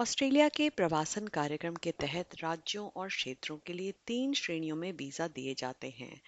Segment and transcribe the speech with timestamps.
[0.00, 5.28] Australia के प्रवासन कार्यक्रम के तहत राज्यों और क्षेत्रों के लिए तीन श्रेणियों में वीज़ा
[5.28, 6.20] दिए जाते हैं।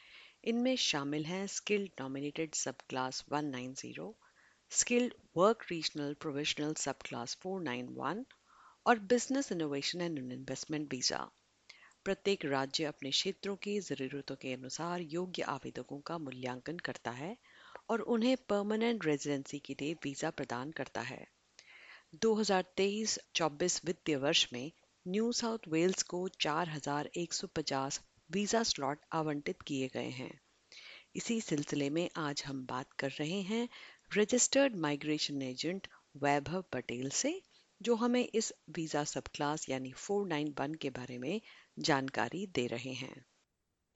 [0.44, 2.54] इनमें शामिल हैं skilled nominated
[2.88, 4.14] subclass 190,
[4.70, 8.24] skilled work regional provisional subclass 491
[8.86, 11.30] और business innovation and investment visa.
[12.04, 17.36] प्रत्येक राज्य अपने क्षेत्रों की ज़रूरतों के अनुसार योग्य आवेदकों का मूल्यांकन करता है
[17.90, 21.41] और उन्हें परमानेंट रेजिडेंसी के लिए वीज़ा प्रदान करता है।
[22.14, 24.72] 2023-24 वित्तीय वर्ष में
[25.06, 30.40] न्यू साउथ वेल्स को 4,150 वीज़ा स्लॉट आवंटित किए गए हैं।
[31.16, 33.68] इसी सिलसिले में आज हम बात कर रहे हैं
[34.16, 37.42] registered migration agent Vaibhav Patel से
[37.80, 41.40] जो हमें इस वीज़ा सब क्लास यानी 491 के बारे में
[41.78, 43.24] जानकारी दे रहे हैं।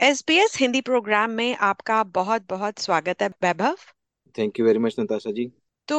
[0.01, 3.77] एसबीएस हिंदी प्रोग्राम में आपका बहुत बहुत स्वागत है Vaibhav.
[4.39, 5.53] Thank you very much Natasha ji.
[5.89, 5.97] तो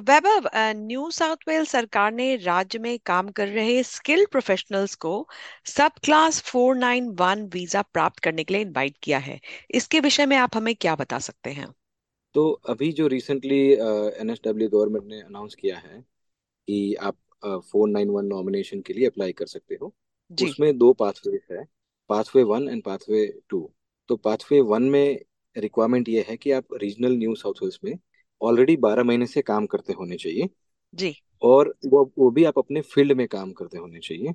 [0.00, 5.12] वैभव न्यू साउथ वेल्स सरकार ने राज्य में काम कर रहे स्किल प्रोफेशनल्स को
[5.66, 9.38] सब क्लास 491 वीज़ा प्राप्त करने के लिए इनवाइट किया है।
[9.70, 11.68] इसके विषय में आप हमें क्या बता सकते हैं?
[12.34, 16.00] तो अभी जो रिसेंटली एनएसडब्ल्यू गवर्नमेंट ने अनाउंस किया है
[16.68, 17.16] कि आप
[17.72, 19.94] फोर नाइन वन नॉमिनेशन के लिए अप्लाई कर सकते हो।
[20.30, 20.46] जी.
[20.46, 21.64] उसमें दो पाथवे है
[22.10, 23.70] pathway one and pathway two
[24.08, 25.24] तो पाथवे वन में
[25.56, 27.92] रिक्वायरमेंट ये है कि आप रीजनल न्यू साउथ वेल्स में
[28.40, 30.48] ऑलरेडी बारह महीने से काम करते होने चाहिए।
[30.94, 34.34] जी। और वो वो भी आप अपने फ़ील्ड में काम करते होने चाहिए।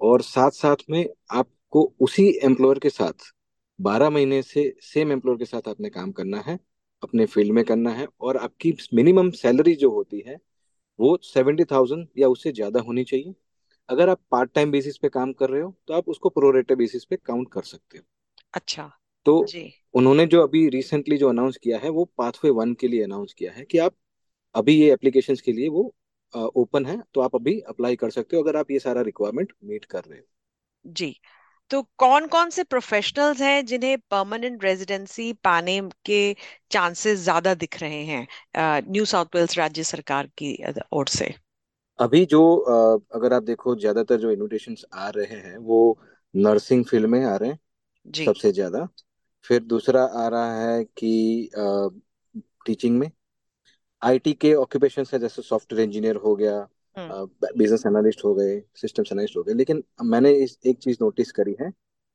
[0.00, 3.32] और साथ साथ में आपको उसी एम्प्लॉयर के साथ
[3.78, 6.58] बारह महीने से सेम एम्प्लॉयर के साथ आपने काम करना है
[7.02, 10.38] अपने फ़ील्ड में करना है और आपकी मिनिमम सैलरी जो होती है
[10.98, 13.34] वो सेवेंटी थाउज़ेंड या उससे ज़्यादा होनी चाहिए।
[13.88, 17.04] अगर आप पार्ट टाइम बेसिस पे काम कर रहे हो तो आप उसको प्रोरेटे बेसिस
[17.04, 18.04] पे काउंट कर सकते हो।
[18.54, 18.92] अच्छा।
[19.26, 19.62] तो जी।
[19.94, 23.52] उन्होंने जो अभी रिसेंटली जो अनाउंस किया है वो पाथवे वन के लिए अनाउंस किया
[23.52, 23.94] है कि आप
[24.54, 25.92] अभी ये एप्लीकेशन के लिए वो
[26.34, 29.84] ओपन है तो आप अभी अप्लाई कर सकते हो अगर आप ये सारा रिक्वायरमेंट मीट
[29.86, 30.24] कर रहे हो।
[30.84, 31.14] जी।
[31.70, 36.20] तो कौन कौन से प्रोफेशनल्स हैं जिन्हें परमानेंट रेजिडेंसी पाने के
[36.70, 38.26] चांसेस ज़्यादा दिख रहे हैं
[38.88, 40.56] न्यू साउथ वेल्स राज्य सरकार की
[40.92, 41.34] ओर से?
[41.98, 42.40] अभी जो
[43.14, 45.78] अगर आप देखो ज़्यादातर जो इन्विटेशन आ रहे हैं वो
[46.34, 47.58] नर्सिंग फ़ील्ड में आ रहे हैं
[48.06, 48.88] जी। सबसे ज़्यादा।
[49.44, 51.50] फिर दूसरा आ रहा है कि
[52.66, 53.10] टीचिंग में
[54.02, 56.58] आईटी के ऑक्यूपेशन है जैसे सॉफ्टवेयर इंजीनियर हो गया
[56.96, 61.32] बिज़नेस हम्म। एनालिस्ट हो गए सिस्टम एनालिस्ट हो गए लेकिन मैंने इस एक चीज़ नोटिस
[61.32, 61.70] करी है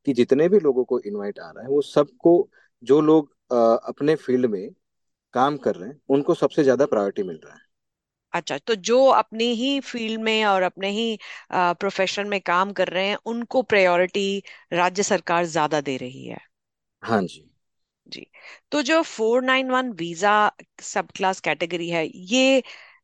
[0.08, 2.34] कि जितने भी लोगों को इनवाइट आ रहा है वो सबको
[2.84, 3.32] जो लोग
[3.88, 4.70] अपने फ़ील्ड में
[5.34, 7.66] काम कर रहे हैं उनको सबसे ज़्यादा प्रायोरिटी मिल रहा है
[8.34, 11.18] अच्छा तो जो अपने ही फ़ील्ड में और अपने ही
[11.52, 16.47] प्रोफेशन में काम कर रहे हैं उनको प्रायोरिटी राज्य सरकार ज़्यादा दे रही है
[17.04, 17.48] हाँ जी।
[18.08, 18.26] जी
[18.72, 20.32] तो जो 491 वीज़ा
[20.82, 22.58] सब क्लास कैटेगरी है ये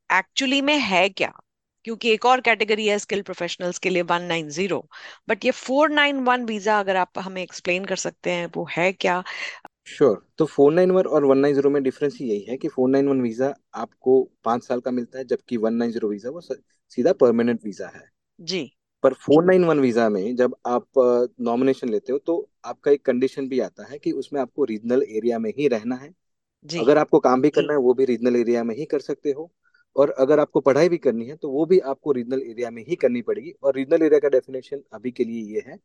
[0.10, 1.32] एक्चुअली में है क्या?
[1.86, 4.84] क्योंकि एक और कैटेगरी है स्किल प्रोफेशनल्स के लिए 190
[5.30, 9.24] बट ये 491 वीज़ा अगर आप हमें एक्सप्लेन कर सकते हैं वो है क्या?
[9.88, 10.24] Sure sure.
[10.38, 14.92] तो 491 और 190 में डिफरेंस यही है कि 491 वीज़ा आपको पाँच साल का
[14.92, 18.10] मिलता है जबकि 190 वीज़ा वो सीधा परमानेंट वीज़ा है।
[18.40, 18.62] जी।
[19.04, 20.86] पर 491 वीज़ा में जब आप
[21.42, 25.40] नॉमिनेशन लेते हो तो आपका एक कंडीशन भी आता है कि उसमें आपको रीजनल एरिया
[25.40, 26.14] में ही रहना है।
[26.66, 29.32] जी। अगर आपको काम भी करना है वो भी रीजनल एरिया में ही कर सकते
[29.32, 29.50] हो।
[29.96, 32.96] और अगर आपको पढ़ाई भी करनी है तो वो भी आपको रीजनल एरिया में ही
[32.96, 35.78] करनी पड़ेगी। और रीजनल एरिया का डेफिनेशन अभी के लिए ये है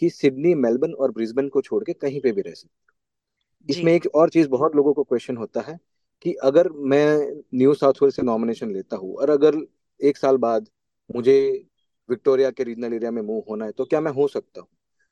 [0.00, 3.92] कि सिडनी मेलबर्न और ब्रिस्बेन को छोड़ के कहीं पे भी रह सकते हो। इसमें
[3.92, 5.78] एक और चीज़ बहुत लोगों को क्वेश्चन होता है
[6.24, 7.06] कि अगर मैं
[7.54, 9.56] न्यू साउथ वेल्स से नॉमिनेशन लेता हूँ और अगर
[10.00, 10.68] एक साल बाद
[11.10, 11.36] मुझे
[12.08, 14.68] विक्टोरिया के रीजनल एरिया में मूव होना है तो क्या मैं हो सकता हूँ?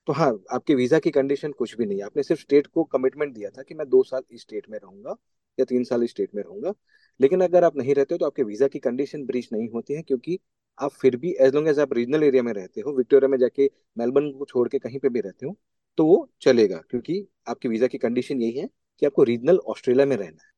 [0.08, 3.34] तो हाँ आपके वीज़ा की कंडीशन कुछ भी नहीं है। आपने सिर्फ़ स्टेट को कमिटमेंट
[3.34, 5.14] दिया था कि मैं दो साल इस स्टेट में रहूँगा
[5.58, 6.72] या तीन साल इस स्टेट में रहूँगा।
[7.20, 10.02] लेकिन अगर आप नहीं रहते हो तो आपके वीज़ा की कंडीशन ब्रीच नहीं होती है,
[10.02, 10.38] क्योंकि
[10.78, 13.70] आप फिर भी एज लॉन्ग एज आप रीजनल एरिया में रहते हो, विक्टोरिया में जाके
[13.98, 15.56] मेलबर्न को छोड़ के कहीं पे भी रहते हो
[15.98, 18.68] तो वो चलेगा, क्योंकि आपकी वीज़ा की कंडीशन यही है
[19.02, 20.50] कि आपको रीजनल ऑस्ट्रेलिया में रहना है।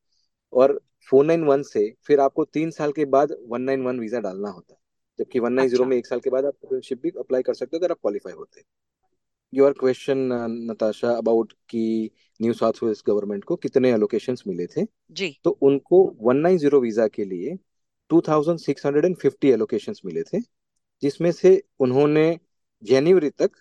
[0.53, 0.79] और
[1.09, 4.49] फोर नाइन वन से फिर आपको तीन साल के बाद वन नाइन वन वीज़ा डालना
[4.49, 4.79] होता है।
[5.19, 7.77] जबकि वन नाइन ज़ीरो में एक साल के बाद आप सिटीजनशिप भी अप्लाई कर सकते
[7.77, 8.63] हो अगर आप क्वालिफाई होते
[9.53, 10.17] योर क्वेश्चन
[10.71, 12.09] नताशा अबाउट कि
[12.39, 14.85] न्यू साउथ वेल्स गवर्नमेंट को कितने एलोकेशंस मिले थे?
[15.11, 17.55] जी। तो उनको 190 वीज़ा के लिए
[18.09, 20.39] 2650 एलोकेशंस मिले थे
[21.03, 22.27] जिसमें से उन्होंने
[22.83, 23.51] जनवरी तक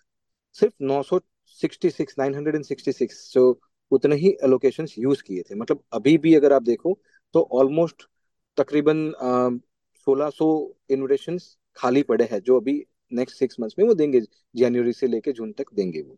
[0.56, 3.60] सिर्फ़ 966 966 सो
[3.92, 6.98] उतने ही एलोकेशंस यूज़ किए थे। मतलब अभी भी अगर आप देखो
[7.34, 8.02] तो ऑलमोस्ट
[8.58, 9.60] तकरीबन
[10.06, 10.48] सोलह सौ
[10.90, 11.38] इन्विटेशन
[11.76, 14.20] खाली पड़े हैं जो अभी नेक्स्ट सिक्स मंथ्स में वो देंगे
[14.54, 16.16] जनवरी से लेके जून तक देंगे वो।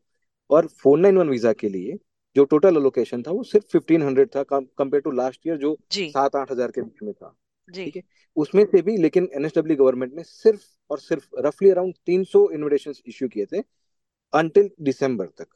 [0.51, 1.99] और फोर नाइन वन वीज़ा के लिए
[2.37, 6.37] जो टोटल अलोकेशन था वो सिर्फ़ फिफ्टीन हंड्रेड था कंपेयर टू लास्ट ईयर जो सात
[6.37, 7.35] आठ हज़ार के बीच में था।
[7.75, 8.03] ठीक है?
[8.37, 12.95] उसमें से भी लेकिन एनएसडब्ल्यू गवर्नमेंट ने सिर्फ़ और सिर्फ़ रफली अराउंड तीन सौ इन्विटेशन
[13.07, 13.63] इश्यू किए थे
[14.33, 15.47] अंटिल दिसंबर तक।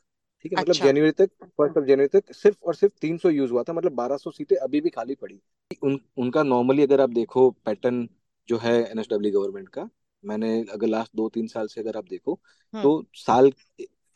[0.44, 0.58] ठीक है?
[0.58, 3.62] मतलब अच्छा। मतलब जनवरी तक फ़र्स्ट ऑफ़ जनवरी तक सिर्फ़ और सिर्फ़ 300 यूज़ हुआ
[3.62, 5.40] था मतलब 1200 सीटें अभी भी खाली पड़ी।
[5.82, 8.08] उन उनका नॉर्मली अगर आप देखो पैटर्न
[8.48, 9.88] जो है एनएसडब्ल्यू गवर्नमेंट का
[10.24, 12.32] मैंने अगर लास्ट दो तीन साल से अगर आप देखो
[12.74, 13.50] हम्म। तो साल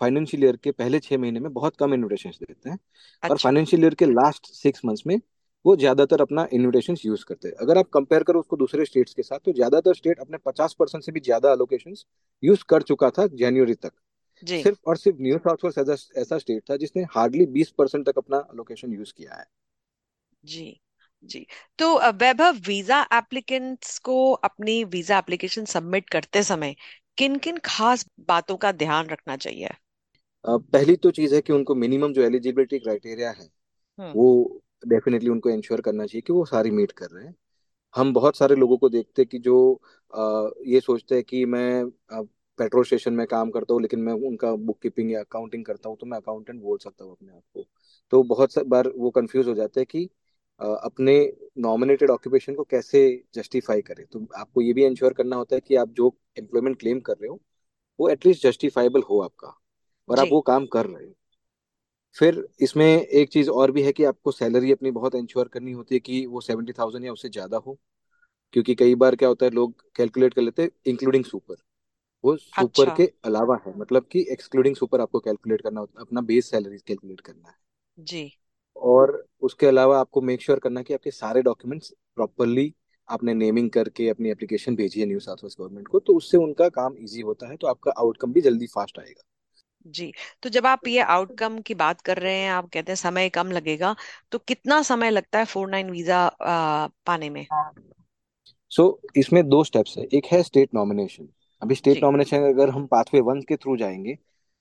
[0.01, 3.83] फाइनेंशियल ईयर के पहले छह महीने में बहुत कम इन्विटेशन देते हैं अच्छा। और फाइनेंशियल
[3.83, 5.21] ईयर के लास्ट सिक्स मंथ्स में
[5.65, 9.23] वो ज़्यादातर अपना इन्विटेशन यूज़ करते हैं अगर आप कंपेयर करो उसको दूसरे स्टेट्स के
[9.23, 11.95] साथ तो ज़्यादातर स्टेट अपने पचास परसेंट से भी ज़्यादा अलोकेशन
[12.43, 13.93] यूज़ कर चुका था जनवरी तक
[14.43, 14.63] जी.
[14.63, 18.39] सिर्फ़ और सिर्फ़ न्यू साउथ वेल्स ऐसा स्टेट था जिसने हार्डली बीस परसेंट तक अपना
[18.39, 19.47] अलोकेशन यूज़ किया है
[20.45, 20.81] जी
[21.25, 21.47] जी।
[21.79, 26.75] तो वैभव वीज़ा एप्लीकेंट्स को अपनी वीज़ा एप्लीकेशन सबमिट करते समय
[27.19, 29.69] किन किन खास बातों का ध्यान रखना चाहिए?
[30.45, 33.49] पहली तो चीज़ है कि उनको मिनिमम जो एलिजिबिलिटी क्राइटेरिया है।
[33.99, 34.27] वो
[34.89, 37.35] डेफिनेटली उनको इंश्योर करना चाहिए कि वो सारी मीट कर रहे हैं।
[37.95, 39.57] हम बहुत सारे लोगों को देखते हैं कि जो
[40.13, 41.87] आ, ये सोचते हैं कि मैं
[42.59, 45.97] पेट्रोल स्टेशन में काम करता हूँ लेकिन मैं उनका बुक कीपिंग या अकाउंटिंग करता हूँ
[45.99, 47.65] तो मैं अकाउंटेंट बोल सकता हूँ अपने आप को।
[48.13, 50.09] तो बहुत बार वो कंफ्यूज हो जाते हैं कि
[50.61, 51.15] अपने
[51.59, 53.01] नॉमिनेटेड ऑक्यूपेशन को कैसे
[53.35, 54.05] जस्टिफाई करें?
[54.07, 57.29] तो आपको ये भी इंश्योर करना होता है कि आप जो एम्प्लॉयमेंट क्लेम कर रहे
[57.29, 57.41] हो
[57.99, 59.55] वो एटलीस्ट जस्टिफाइबल हो आपका
[60.09, 61.15] और आप वो काम कर रहे हो।
[62.17, 65.95] फिर इसमें एक चीज़ और भी है कि आपको सैलरी अपनी बहुत इंश्योर करनी होती
[65.95, 67.79] है कि वो सेवेंटी थाउज़ेंड या उससे ज़्यादा हो।
[68.55, 71.57] क्योंकि कई बार क्या होता है लोग कैलकुलेट कर लेते हैं इंक्लूडिंग सुपर
[72.25, 76.07] वो सुपर अच्छा। के अलावा है मतलब कि एक्सक्लूडिंग सुपर आपको कैलकुलेट करना होता है
[76.07, 77.57] अपना बेस सैलरी कैलकुलेट करना है।
[77.99, 78.23] जी।
[78.77, 82.75] और उसके अलावा आपको मेक श्योर sure करना कि आपके सारे डॉक्यूमेंट्स प्रॉपरली
[83.09, 86.69] आपने नेमिंग करके अपनी एप्लीकेशन भेजी है न्यू साउथ वेस्ट गवर्नमेंट को तो उससे उनका
[86.69, 89.23] काम इजी होता है तो आपका आउटकम भी जल्दी फास्ट आएगा।
[89.87, 90.13] जी
[90.43, 93.51] तो जब आप ये आउटकम की बात कर रहे हैं आप कहते हैं समय कम
[93.51, 93.95] लगेगा
[94.33, 97.47] तो कितना समय लगता है फोर नाइन वीज़ा पाने में?
[98.71, 101.29] सो so, इसमें दो स्टेप्स है। एक है स्टेट नॉमिनेशन
[101.63, 104.17] अभी स्टेट नॉमिनेशन अगर हम पाथवे वन के थ्रू जाएँगे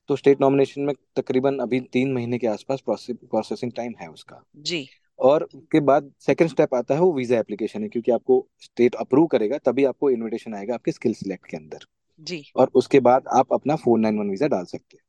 [0.09, 4.87] तो स्टेट नॉमिनेशन में तकरीबन अभी तीन महीने के आसपास प्रोसेसिंग टाइम है उसका। जी।
[5.19, 9.27] और उसके बाद सेकंड स्टेप आता है वो वीज़ा एप्लीकेशन है क्योंकि आपको स्टेट अप्रूव
[9.27, 11.85] करेगा तभी आपको इनविटेशन आएगा आपके स्किल सिलेक्ट के अंदर।
[12.21, 15.03] जी। और उसके बाद आप अपना फोर नाइन वन वीज़ा डाल सकते हैं।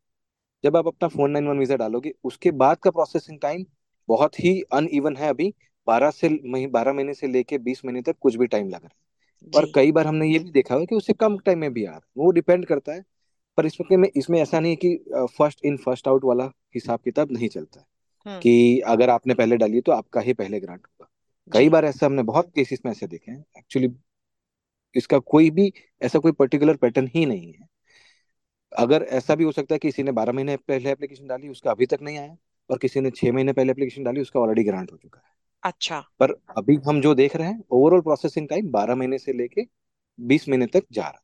[0.65, 3.65] जब आप अपना फोर नाइन वन वीज़ा डालोगे उसके बाद का प्रोसेसिंग टाइम
[4.09, 5.53] बहुत ही अनइवन है अभी।
[5.87, 6.29] बारह से
[6.69, 9.93] बारह महीने से लेके बीस महीने तक कुछ भी टाइम लग रहा है। और कई
[9.93, 12.03] बार हमने ये भी देखा है कि उससे कम टाइम में भी आ रहा है।
[12.17, 13.05] वो डिपेंड करता है
[13.57, 17.49] पर इसमें इसमें ऐसा नहीं है कि फ़र्स्ट इन फ़र्स्ट आउट वाला हिसाब किताब नहीं
[17.49, 17.87] चलता है।
[18.27, 21.11] हम्म। कि अगर आपने पहले डाली तो आपका ही पहले ग्रांट होगा।
[21.53, 23.89] कई बार ऐसा हमने बहुत केसेस में ऐसे देखे हैं। एक्चुअली
[24.95, 25.73] इसका कोई भी
[26.03, 27.67] ऐसा कोई पर्टिकुलर पैटर्न ही नहीं है।
[28.77, 31.71] अगर ऐसा भी हो सकता है कि किसी ने बारह महीने पहले एप्लीकेशन डाली उसका
[31.71, 32.37] अभी तक नहीं आया
[32.71, 36.05] और किसी ने छह महीने पहले एप्लीकेशन डाली उसका ऑलरेडी ग्रांट हो चुका है। अच्छा।
[36.21, 39.63] पर अभी हम जो देख रहे हैं ओवरऑल प्रोसेसिंग टाइम 12 महीने से लेके
[40.21, 41.24] 20 महीने तक जा रहा है।